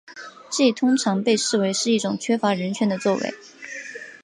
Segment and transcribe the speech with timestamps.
[0.49, 3.35] 这通常被视为是一种缺乏人权的作为。